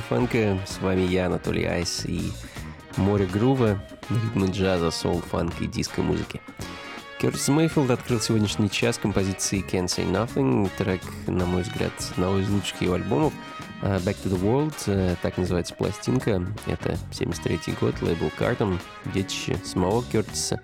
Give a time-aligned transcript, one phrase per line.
[0.00, 0.58] фанка.
[0.66, 2.32] С вами я, Анатолий Айс, и
[2.96, 6.40] море грува, ритмы джаза, соул, фанк и диско-музыки.
[7.20, 12.48] Кертис Мейфилд открыл сегодняшний час композиции Can't Say Nothing, трек, на мой взгляд, одного из
[12.48, 13.32] лучших его альбомов.
[13.82, 18.78] А, Back to the World, э, так называется пластинка, это 73 год, лейбл Carton,
[19.12, 20.60] детище самого Кертиса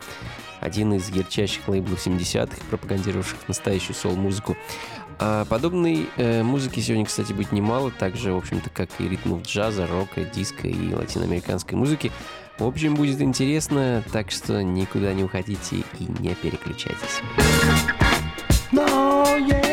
[0.64, 4.56] один из ярчайших лейблов 70-х, пропагандировавших настоящую сол-музыку.
[5.18, 9.42] А подобной э, музыки сегодня, кстати, будет немало, так же, в общем-то, как и ритмов
[9.42, 12.12] джаза, рока, диска и латиноамериканской музыки.
[12.58, 17.20] В общем, будет интересно, так что никуда не уходите и не переключайтесь.
[18.72, 19.63] No, yeah.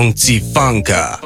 [0.00, 1.19] Unti Funka。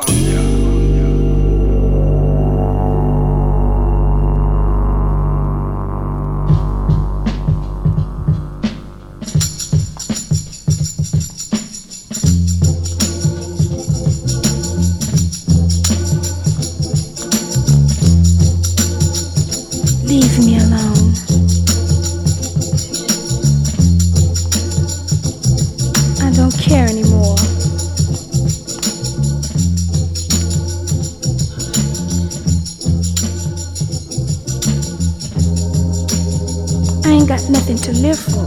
[37.64, 38.46] something to live for.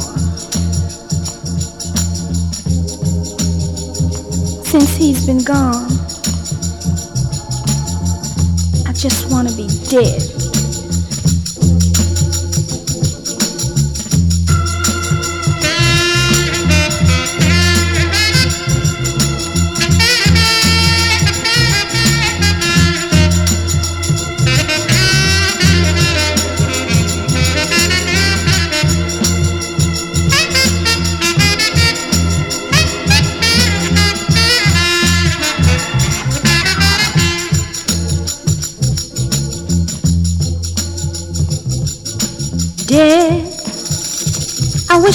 [4.63, 5.87] Since he's been gone,
[8.85, 10.36] I just want to be dead.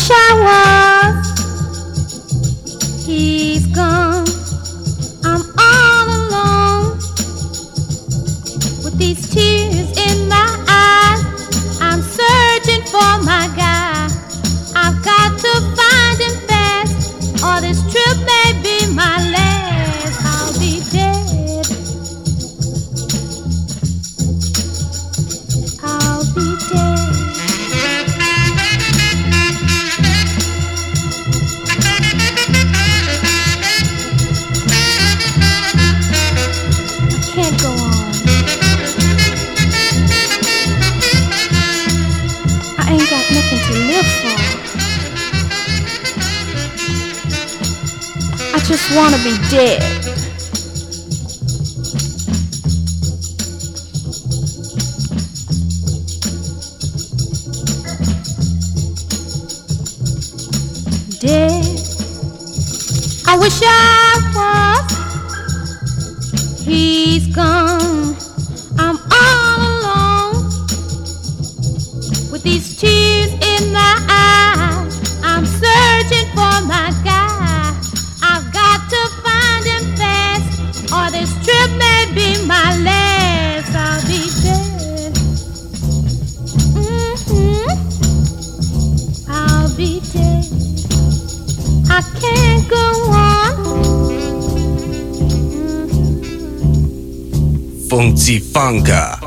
[0.02, 0.81] shower.
[61.22, 61.64] Dead.
[63.28, 64.76] I wish I
[66.34, 66.64] was.
[66.64, 68.01] He's gone.
[98.40, 99.21] Funka.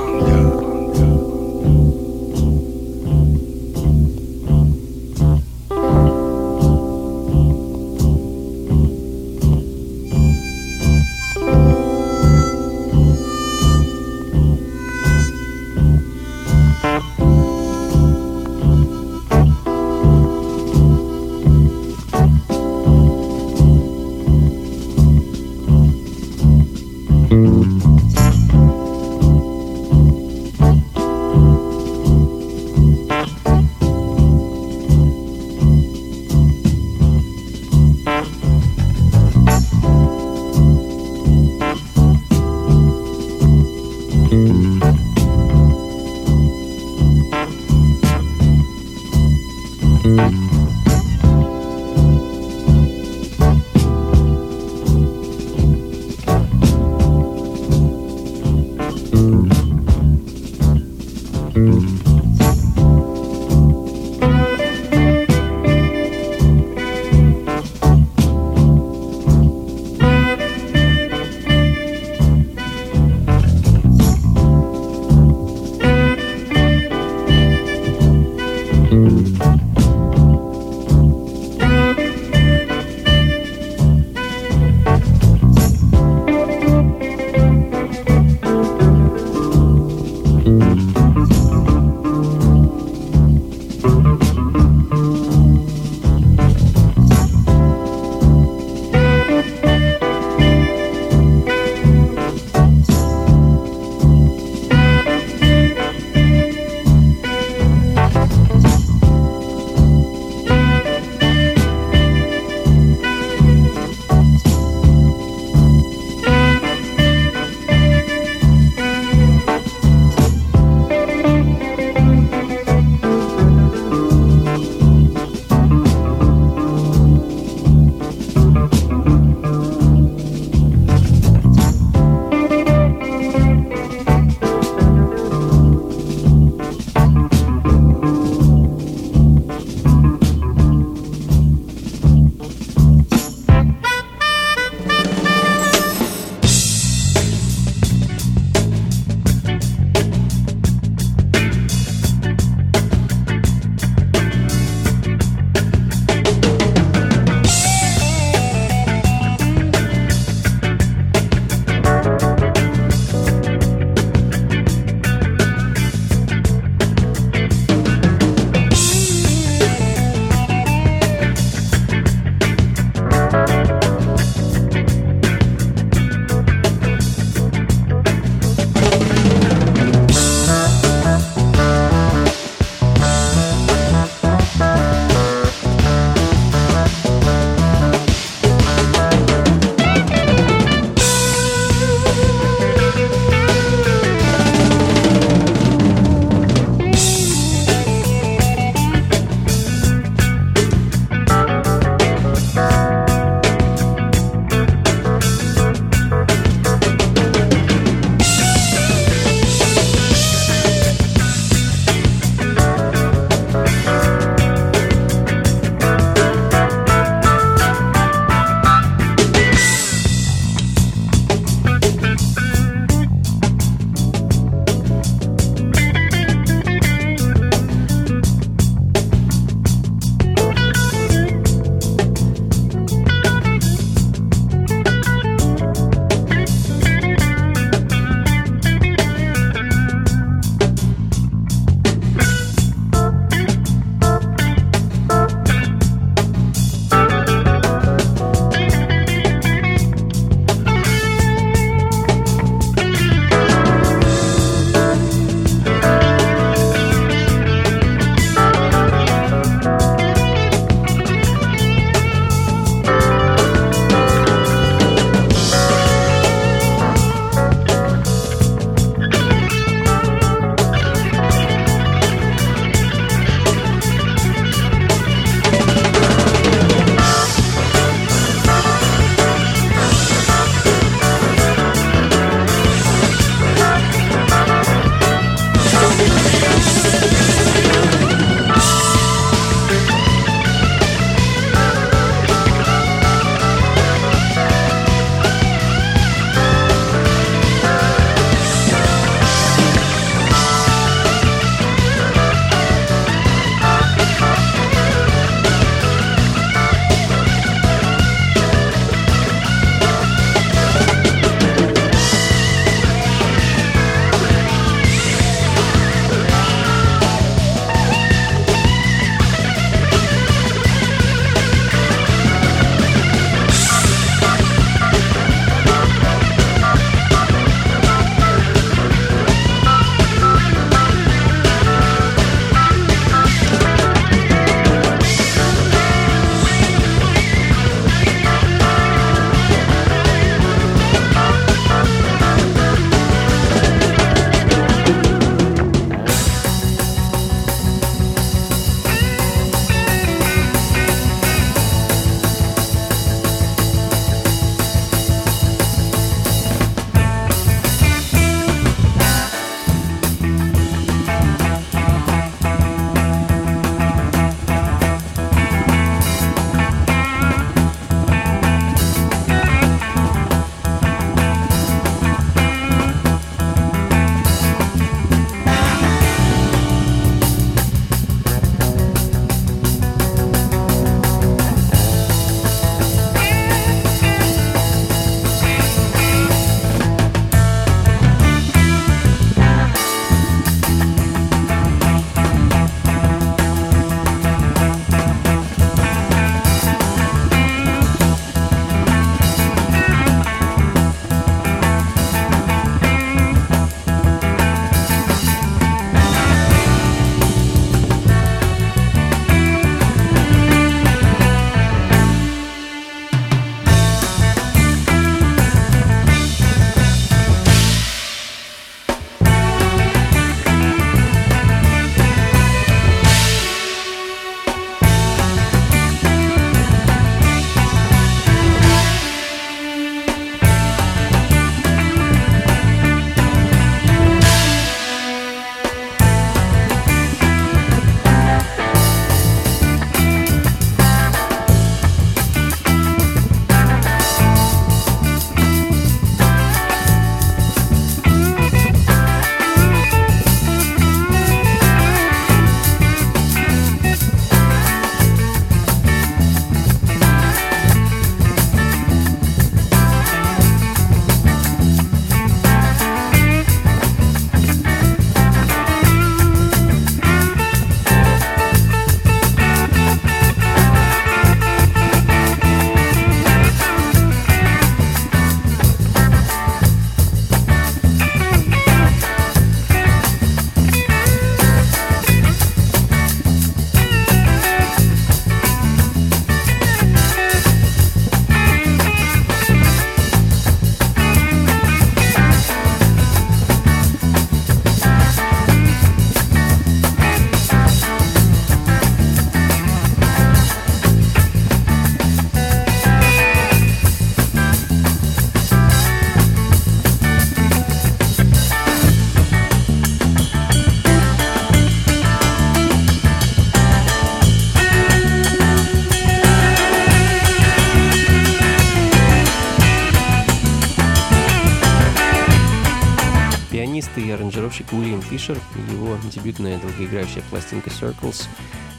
[526.15, 528.27] Дебютная долгоиграющая пластинка Circles,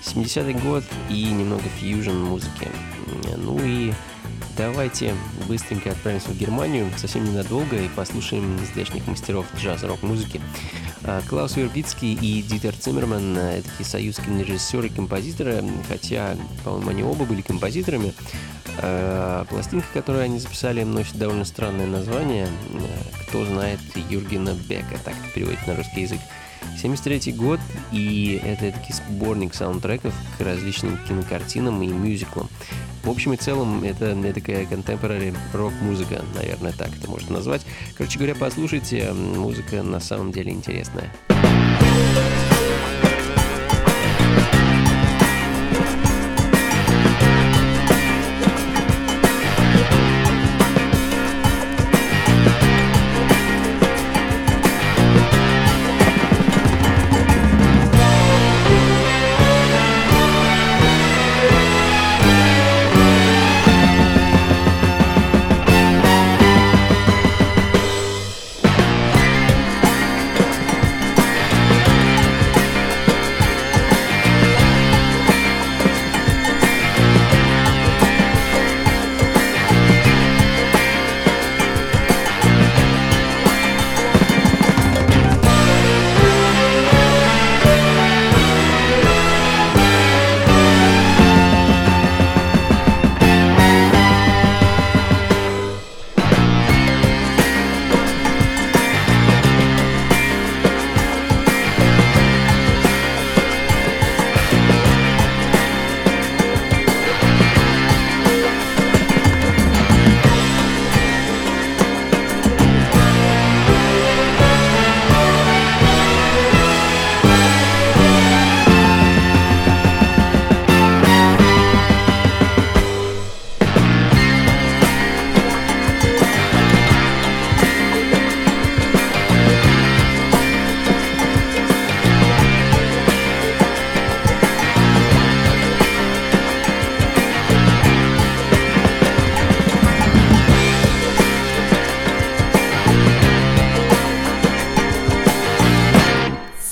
[0.03, 2.69] 70-й год и немного фьюжн музыки.
[3.37, 3.93] Ну и
[4.57, 5.15] давайте
[5.47, 10.41] быстренько отправимся в Германию, совсем ненадолго, и послушаем здешних мастеров джаз-рок-музыки.
[11.05, 17.03] А, Клаус Вербицкий и Дитер Циммерман— это такие союзские режиссеры и композиторы, хотя, по-моему, они
[17.05, 18.13] оба были композиторами.
[18.79, 22.49] А, пластинка, которую они записали, носит довольно странное название.
[23.29, 26.21] Кто знает Юргена Бека, так переводит на русский язык.
[26.81, 27.61] 73 год,
[27.93, 32.49] и это таки сборник саундтреков к различным кинокартинам и мюзиклам.
[33.03, 37.63] В общем и целом, это, это такая contemporary рок-музыка, наверное, так это можно назвать.
[37.97, 41.13] Короче говоря, послушайте, музыка на самом деле интересная.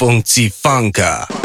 [0.05, 1.44] 风机放个。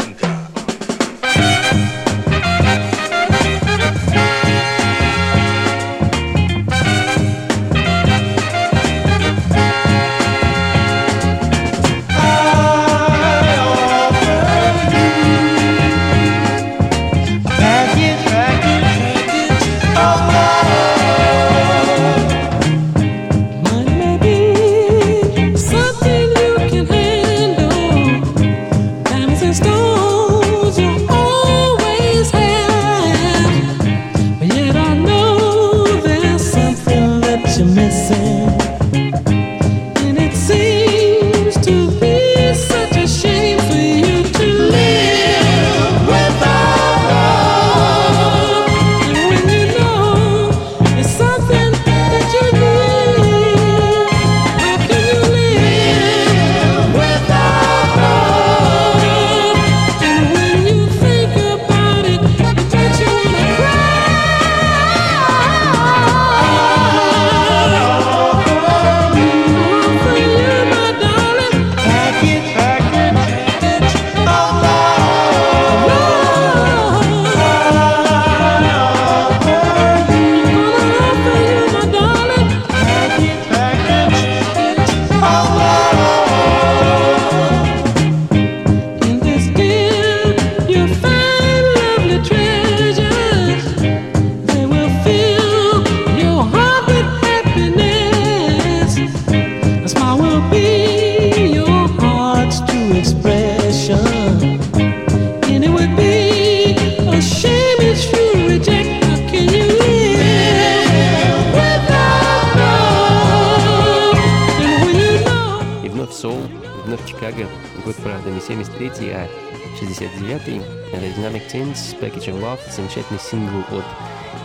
[122.00, 122.58] Funky Funka.
[122.70, 123.84] замечательный сингл от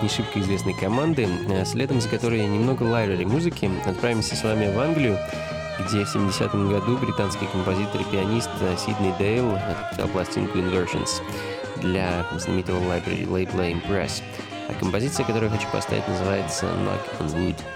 [0.01, 3.69] не шибко известной команды, э, следом за которой немного лайрери музыки.
[3.85, 5.17] Отправимся с вами в Англию,
[5.79, 11.21] где в 70-м году британский композитор и пианист э, Сидней Дейл написал пластинку Inversions
[11.81, 14.21] для знаменитого лайбрери лейбла Impress.
[14.67, 17.74] А композиция, которую хочу поставить, называется Knock on Wood.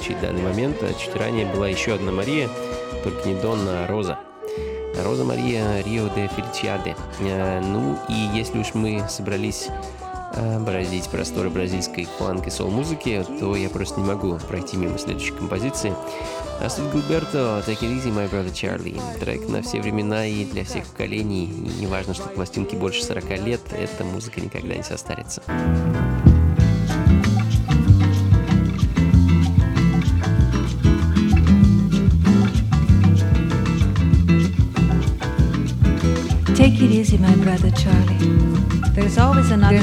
[0.00, 0.78] Звучит в данный момент.
[0.98, 2.48] Чуть ранее была еще одна Мария,
[3.04, 4.18] только не Донна, а Роза.
[5.04, 6.96] Роза Мария Рио де Фельчиаде.
[7.20, 9.68] Э, ну и если уж мы собрались
[10.60, 15.92] бороздить просторы бразильской фанк и сол-музыки, то я просто не могу пройти мимо следующей композиции.
[16.60, 19.00] Астrid Гилберто, Take It Easy, My Brother Charlie.
[19.18, 21.44] Трек на все времена и для всех поколений.
[21.44, 25.39] И неважно, что пластинке больше 40 лет, эта музыка никогда не состарится.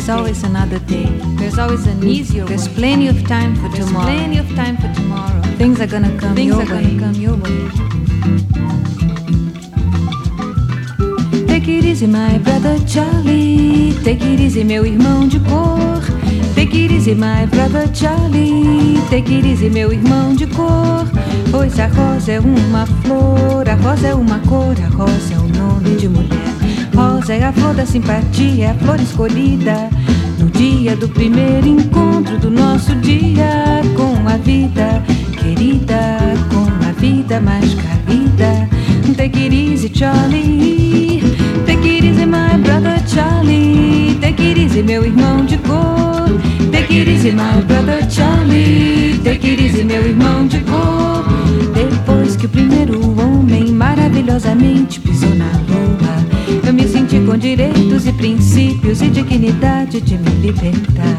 [0.08, 1.08] There's always another day.
[1.36, 2.76] There's always an easier There's way.
[2.76, 4.06] plenty of time for There's tomorrow.
[4.06, 5.41] plenty of time for tomorrow.
[5.58, 6.96] Things are gonna come Things your are way.
[6.96, 7.67] gonna come your way.
[11.50, 13.91] Take it easy, my brother Charlie.
[14.06, 16.00] Take it easy, meu irmão de cor.
[16.56, 19.02] Take it easy, my brother Charlie.
[19.10, 21.06] Take it easy, meu irmão de cor.
[21.52, 25.50] Pois a rosa é uma flor, a rosa é uma cor, a rosa é um
[25.50, 26.37] nome de mulher.
[26.97, 29.88] Rosa é a flor da simpatia, é a flor escolhida
[30.39, 35.03] no dia do primeiro encontro do nosso dia com a vida
[35.39, 38.67] querida, com a vida mais querida.
[39.15, 41.21] Take it easy, Charlie.
[41.67, 44.17] Take it easy, my brother Charlie.
[44.19, 46.25] Take it easy, meu irmão de cor.
[46.71, 49.19] Take it easy, my brother Charlie.
[49.23, 51.23] Take it easy, meu irmão de cor.
[51.75, 56.07] Depois que o primeiro homem maravilhosamente pisou na lua.
[56.88, 61.17] Senti com direitos e princípios e dignidade de me libertar.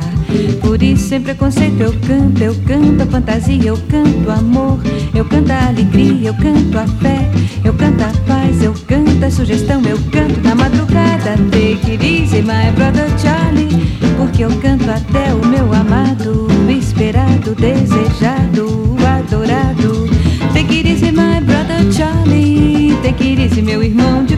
[0.61, 4.78] Por isso, sem preconceito, eu canto, eu canto a fantasia, eu canto amor,
[5.14, 7.31] eu canto a alegria, eu canto a fé,
[7.64, 11.37] eu canto a paz, eu canto a sugestão, eu canto na madrugada.
[11.50, 18.96] Take it easy, my brother Charlie, porque eu canto até o meu amado, esperado, desejado,
[19.07, 20.09] adorado.
[20.54, 24.38] Take it easy, my brother Charlie, take it easy, meu irmão de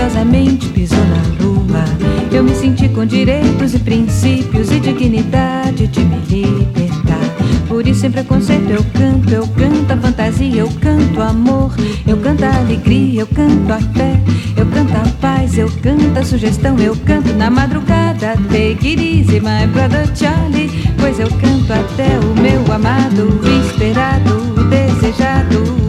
[0.00, 1.84] maravilhosamente pisou na lua,
[2.32, 7.20] eu me senti com direitos e princípios e dignidade de me libertar.
[7.68, 11.74] Por isso, sem preconceito, eu canto, eu canto a fantasia, eu canto amor,
[12.06, 14.20] eu canto a alegria, eu canto a fé,
[14.56, 18.36] eu canto a paz, eu canto a sugestão, eu canto na madrugada.
[18.48, 25.79] Take it easy, my brother Charlie, pois eu canto até o meu amado, esperado, desejado,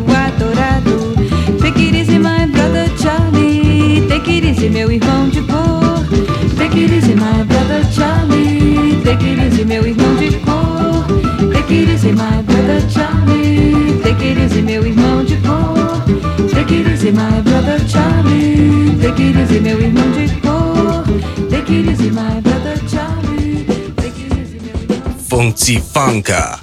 [4.61, 6.05] easy, meu irmão de cor.
[6.57, 9.01] Take it easy, my brother Charlie.
[9.03, 11.05] Take it easy, meu irmão de cor.
[11.51, 13.99] Take it easy, my brother Charlie.
[14.03, 16.03] Take it easy, meu irmão de cor.
[16.53, 18.97] Take it easy, my brother Charlie.
[19.01, 21.03] Take it easy, meu irmão de cor.
[21.49, 23.65] Take it easy, my brother Charlie.
[25.27, 26.59] Funky Funka.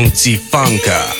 [0.00, 1.19] Funky Funka.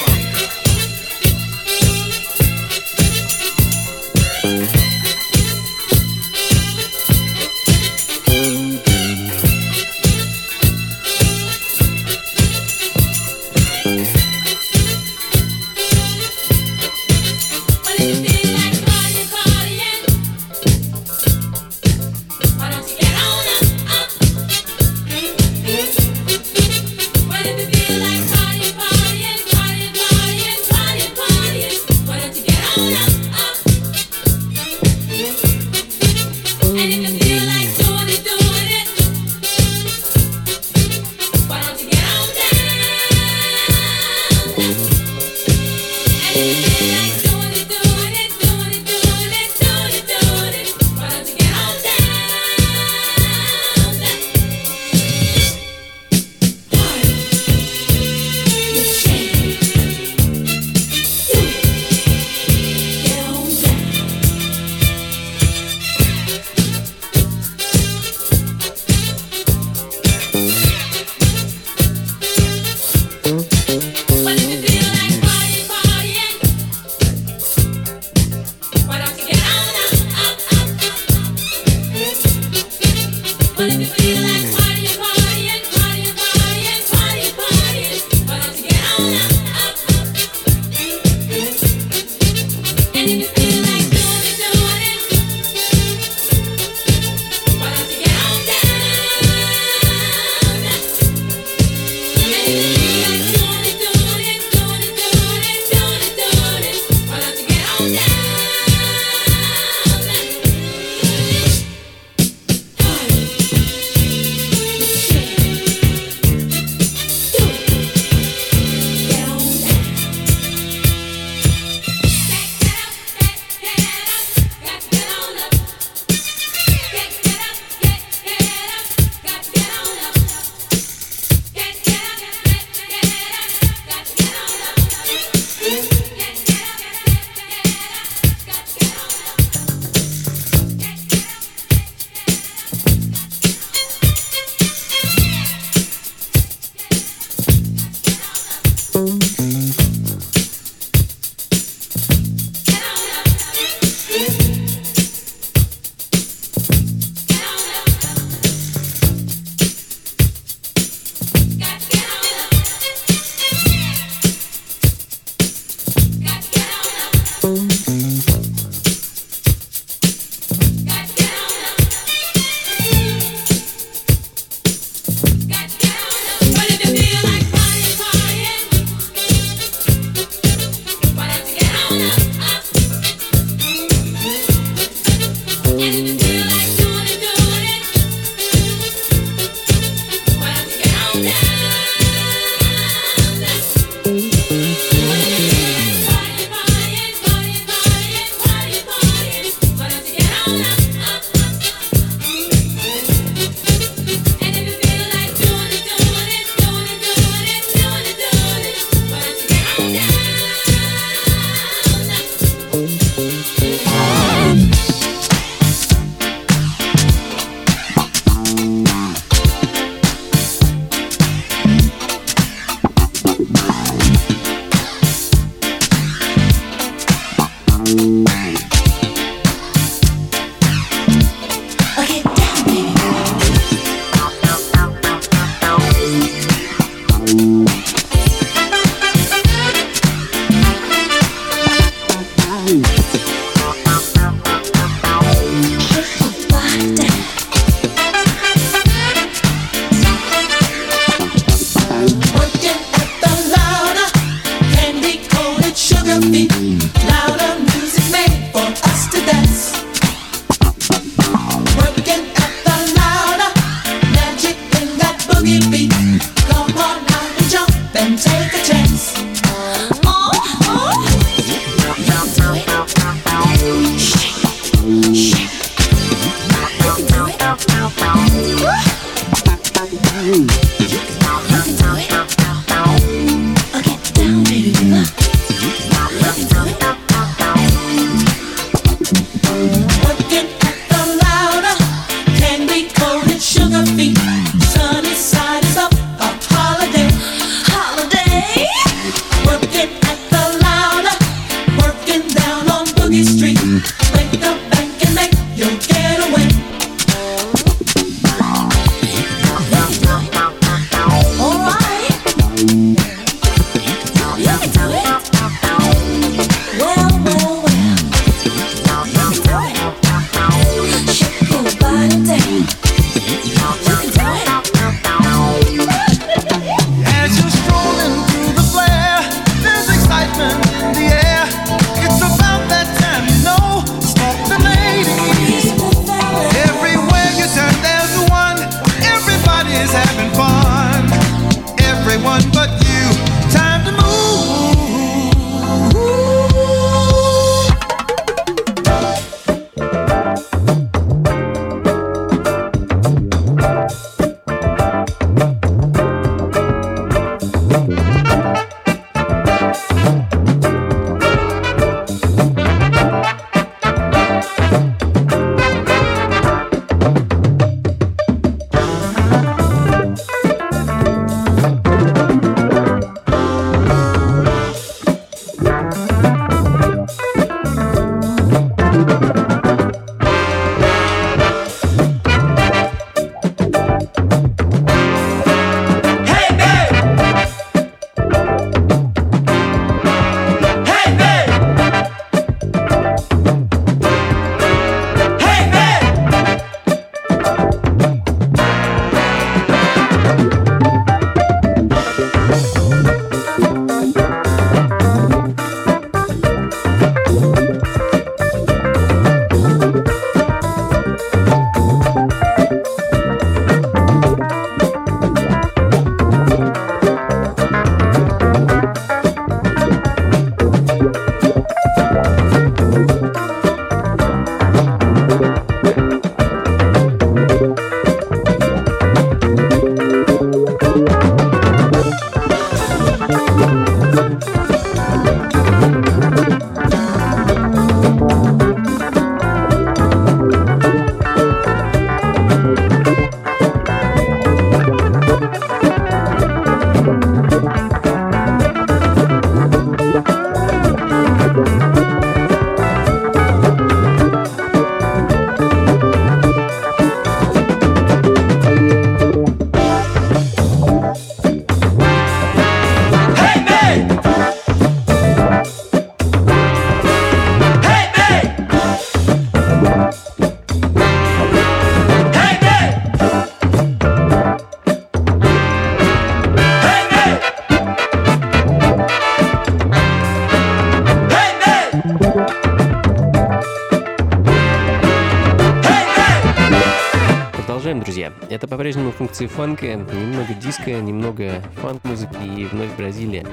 [489.61, 493.47] Фанка, немного диска, немного фанк-музыки и вновь Бразилия.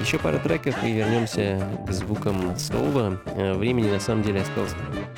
[0.00, 3.20] Еще пара треков и вернемся к звукам соло.
[3.26, 4.74] Э, времени на самом деле осталось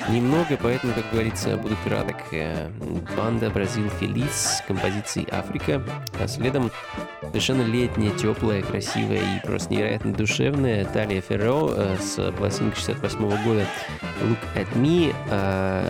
[0.09, 2.17] немного, поэтому, как говорится, буду краток.
[2.33, 2.69] Э,
[3.15, 5.81] банда Бразил Фелис с композицией «Африка»,
[6.19, 6.69] а следом
[7.21, 13.65] совершенно летняя, теплая, красивая и просто невероятно душевная Талия Ферро э, с пластинки 68 года
[14.21, 15.15] «Look at Me»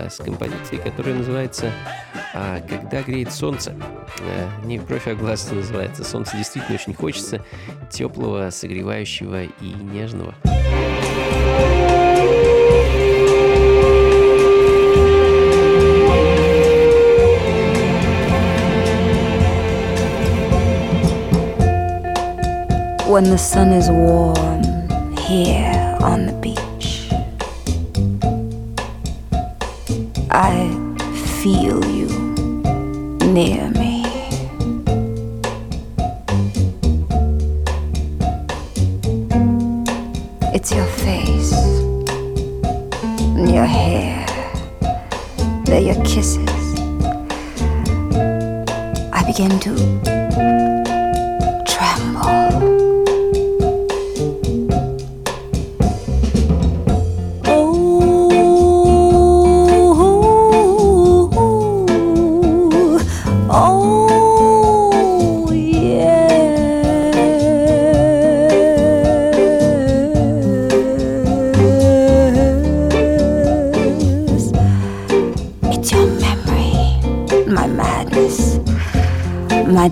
[0.08, 1.72] с композицией, которая называется
[2.70, 3.74] «Когда греет солнце».
[4.64, 6.04] Не в кровь, а глаз называется.
[6.04, 7.42] Солнце действительно очень хочется,
[7.90, 10.36] теплого, согревающего и нежного.
[23.16, 24.62] when the sun is warm
[25.20, 27.08] here on the beach.
[30.30, 30.68] I
[31.42, 32.10] feel you
[33.32, 33.85] near me.
[43.46, 44.26] And your hair,
[45.66, 46.50] they're your kisses.
[49.14, 50.15] I begin to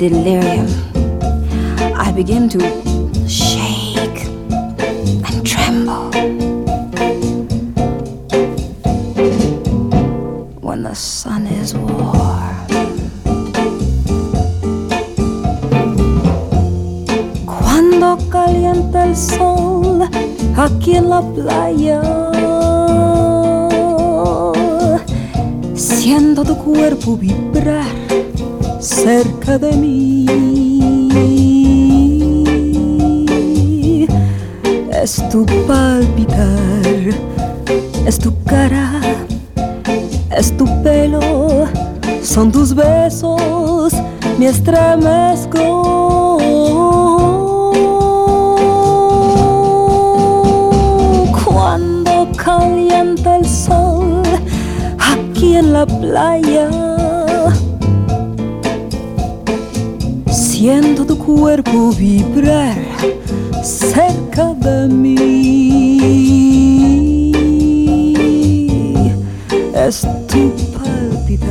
[0.09, 0.67] delirium,
[1.95, 2.59] I begin to
[3.25, 4.25] shake
[5.27, 6.11] and tremble.
[10.59, 12.67] When the sun is warm,
[17.45, 20.01] cuando calienta el sol
[20.57, 22.01] aquí en la playa.
[25.75, 28.02] Siento tu cuerpo vibrar
[29.03, 30.25] cerca de mí.
[34.91, 37.11] Es tu palpitar,
[38.05, 39.01] es tu cara,
[40.37, 41.19] es tu pelo,
[42.21, 43.93] son tus besos,
[44.39, 46.37] me estremezco.
[51.43, 54.23] Cuando calienta el sol
[54.97, 56.82] aquí en la playa
[60.63, 62.77] siento tu cuerpo vibrar
[63.61, 65.97] cerca de mí.
[69.75, 71.49] Es tu palpitar,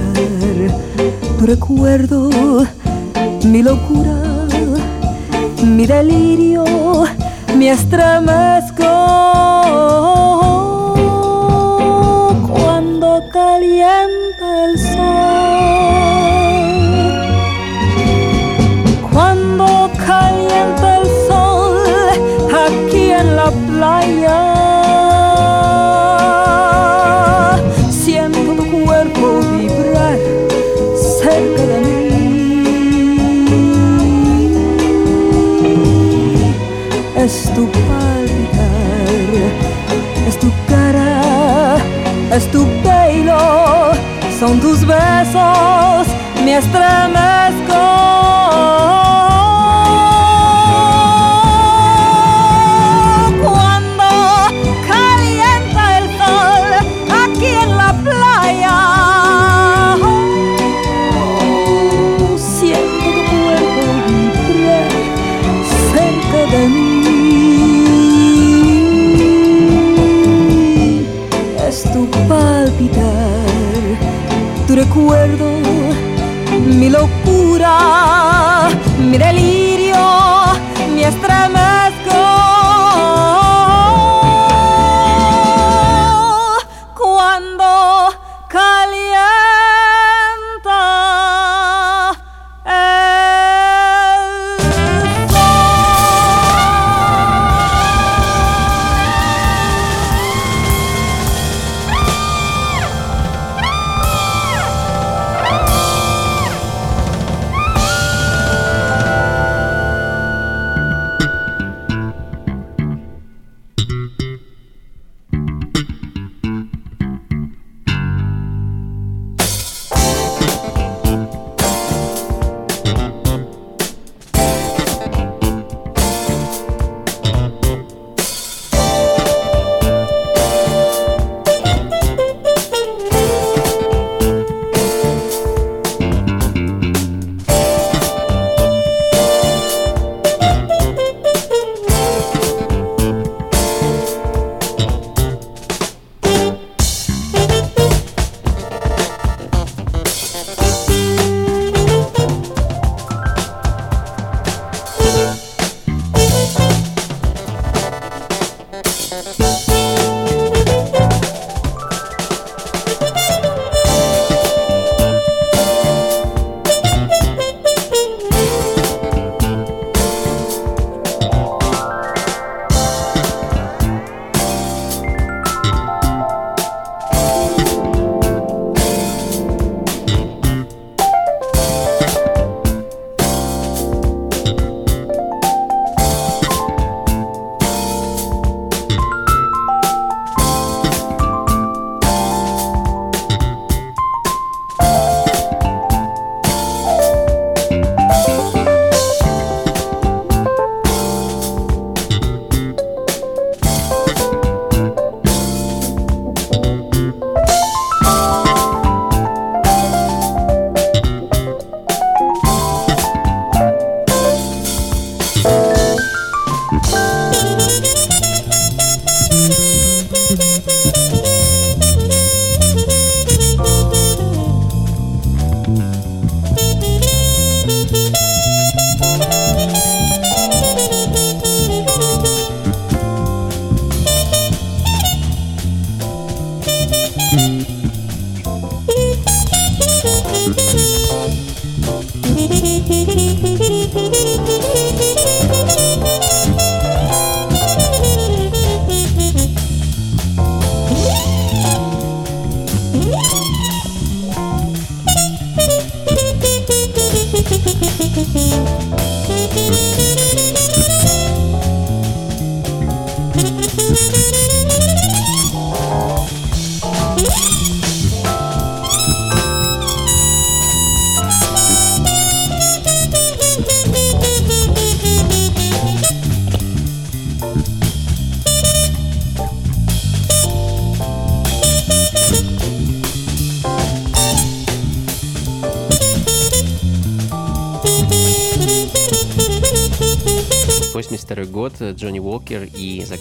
[1.38, 2.30] tu recuerdo,
[3.44, 4.16] mi locura,
[5.62, 6.64] mi delirio,
[7.54, 9.32] mi estremezco.
[44.73, 46.07] Tus besos,
[46.43, 47.22] me estremezco.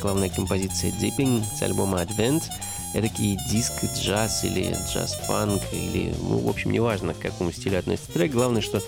[0.02, 2.46] Заглавная композиция Dipping с альбома Advent.
[2.96, 8.32] Эдакий диск, джаз или джаз-фанк, или, ну, в общем, неважно, к какому стилю относится трек.
[8.32, 8.82] Главное, что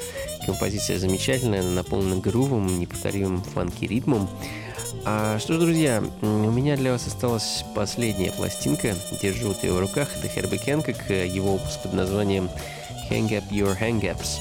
[0.44, 4.28] композиция замечательная, наполнена грувом, неповторимым фанки-ритмом.
[5.06, 8.96] А что ж, друзья, у меня для вас осталась последняя пластинка.
[9.22, 10.10] Держу вот ее в руках.
[10.18, 12.50] Это Херби Хэнкок, его выпуск под названием
[13.12, 14.40] Hang Up Your Hang Ups.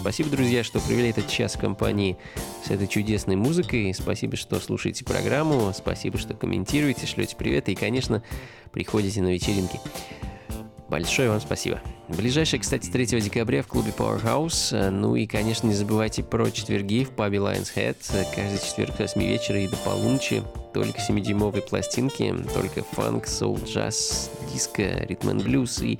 [0.00, 2.16] Спасибо, друзья, что провели этот час в компании
[2.64, 3.92] с этой чудесной музыкой.
[3.92, 5.72] Спасибо, что слушаете программу.
[5.74, 8.22] Спасибо, что комментируете, шлете приветы и, конечно,
[8.72, 9.80] приходите на вечеринки.
[10.88, 11.80] Большое вам спасибо.
[12.08, 14.90] Ближайшее, кстати, 3 декабря в клубе Powerhouse.
[14.90, 17.96] Ну и, конечно, не забывайте про четверги в пабе Lions Head.
[18.34, 20.42] Каждый четверг с 8 вечера и до полуночи.
[20.72, 25.98] Только 7-дюймовые пластинки, только фанк, соул, джаз, диско, ритм и блюз и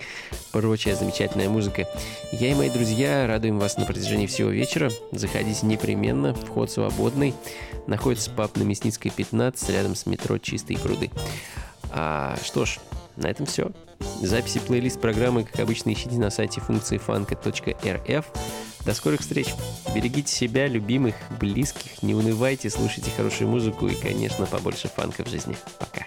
[0.52, 1.86] прочая замечательная музыка.
[2.32, 4.90] Я и мои друзья радуем вас на протяжении всего вечера.
[5.12, 7.34] Заходите непременно, вход свободный.
[7.86, 11.10] Находится паб на Мясницкой 15, рядом с метро Чистые пруды.
[11.90, 12.78] А, что ж,
[13.18, 13.70] на этом все.
[14.22, 18.26] Записи плейлист программы, как обычно, ищите на сайте функции фанка.рф.
[18.84, 19.48] До скорых встреч.
[19.94, 25.56] Берегите себя, любимых, близких, не унывайте, слушайте хорошую музыку и, конечно, побольше фанка в жизни.
[25.78, 26.06] Пока.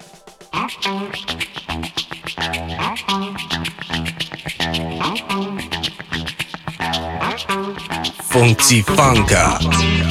[8.30, 9.59] Функции фанка.
[9.62, 10.11] Thank you.